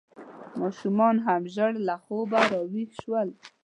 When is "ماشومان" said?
0.61-1.15